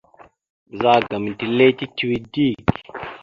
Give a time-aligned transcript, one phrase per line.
[0.81, 2.65] Ɓəzagaam etelle tituwe dik.